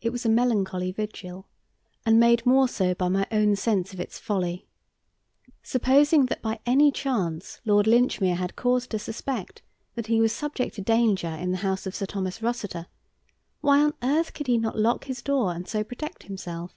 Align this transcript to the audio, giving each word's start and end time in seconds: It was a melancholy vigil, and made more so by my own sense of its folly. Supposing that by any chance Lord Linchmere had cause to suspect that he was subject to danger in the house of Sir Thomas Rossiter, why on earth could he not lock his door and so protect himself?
It 0.00 0.10
was 0.10 0.26
a 0.26 0.28
melancholy 0.28 0.90
vigil, 0.90 1.46
and 2.04 2.18
made 2.18 2.44
more 2.44 2.66
so 2.66 2.92
by 2.92 3.06
my 3.06 3.24
own 3.30 3.54
sense 3.54 3.92
of 3.92 4.00
its 4.00 4.18
folly. 4.18 4.66
Supposing 5.62 6.26
that 6.26 6.42
by 6.42 6.58
any 6.66 6.90
chance 6.90 7.60
Lord 7.64 7.86
Linchmere 7.86 8.34
had 8.34 8.56
cause 8.56 8.88
to 8.88 8.98
suspect 8.98 9.62
that 9.94 10.08
he 10.08 10.20
was 10.20 10.32
subject 10.32 10.74
to 10.74 10.82
danger 10.82 11.28
in 11.28 11.52
the 11.52 11.58
house 11.58 11.86
of 11.86 11.94
Sir 11.94 12.06
Thomas 12.06 12.42
Rossiter, 12.42 12.88
why 13.60 13.80
on 13.80 13.94
earth 14.02 14.34
could 14.34 14.48
he 14.48 14.58
not 14.58 14.76
lock 14.76 15.04
his 15.04 15.22
door 15.22 15.52
and 15.52 15.68
so 15.68 15.84
protect 15.84 16.24
himself? 16.24 16.74